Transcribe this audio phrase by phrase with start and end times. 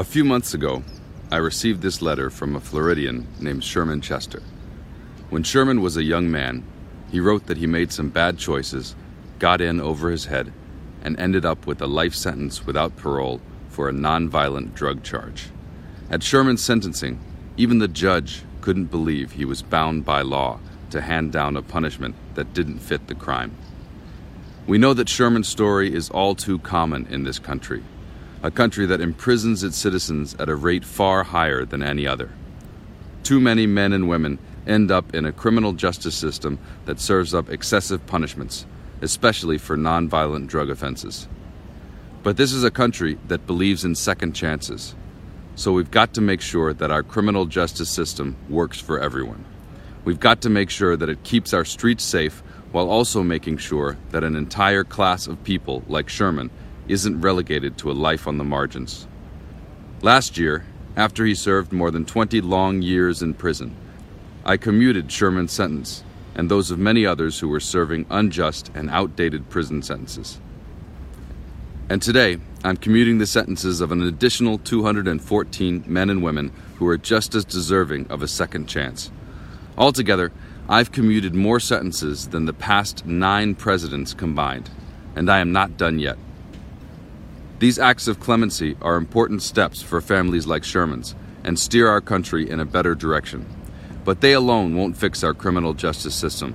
[0.00, 0.82] A few months ago,
[1.30, 4.42] I received this letter from a Floridian named Sherman Chester.
[5.28, 6.64] When Sherman was a young man,
[7.10, 8.96] he wrote that he made some bad choices,
[9.38, 10.54] got in over his head,
[11.02, 15.50] and ended up with a life sentence without parole for a nonviolent drug charge.
[16.08, 17.20] At Sherman's sentencing,
[17.58, 20.60] even the judge couldn't believe he was bound by law
[20.92, 23.54] to hand down a punishment that didn't fit the crime.
[24.66, 27.82] We know that Sherman's story is all too common in this country,
[28.42, 32.30] a country that imprisons its citizens at a rate far higher than any other.
[33.22, 37.50] Too many men and women end up in a criminal justice system that serves up
[37.50, 38.66] excessive punishments,
[39.02, 41.28] especially for nonviolent drug offenses.
[42.22, 44.94] But this is a country that believes in second chances,
[45.54, 49.44] so we've got to make sure that our criminal justice system works for everyone.
[50.04, 53.96] We've got to make sure that it keeps our streets safe while also making sure
[54.10, 56.50] that an entire class of people like Sherman
[56.90, 59.06] isn't relegated to a life on the margins.
[60.02, 60.64] Last year,
[60.96, 63.76] after he served more than 20 long years in prison,
[64.44, 66.02] I commuted Sherman's sentence
[66.34, 70.40] and those of many others who were serving unjust and outdated prison sentences.
[71.88, 76.96] And today, I'm commuting the sentences of an additional 214 men and women who are
[76.96, 79.10] just as deserving of a second chance.
[79.76, 80.30] Altogether,
[80.68, 84.70] I've commuted more sentences than the past nine presidents combined,
[85.16, 86.16] and I am not done yet.
[87.60, 92.48] These acts of clemency are important steps for families like Sherman's and steer our country
[92.48, 93.44] in a better direction.
[94.02, 96.54] But they alone won't fix our criminal justice system.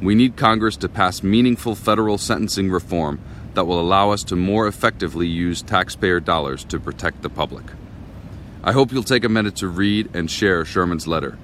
[0.00, 3.20] We need Congress to pass meaningful federal sentencing reform
[3.52, 7.66] that will allow us to more effectively use taxpayer dollars to protect the public.
[8.64, 11.36] I hope you'll take a minute to read and share Sherman's letter.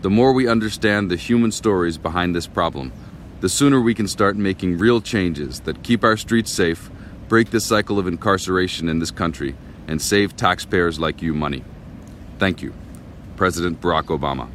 [0.00, 2.92] The more we understand the human stories behind this problem,
[3.40, 6.90] the sooner we can start making real changes that keep our streets safe,
[7.28, 9.54] break this cycle of incarceration in this country,
[9.86, 11.62] and save taxpayers like you money.
[12.38, 12.72] Thank you.
[13.36, 14.48] President Barack Obama.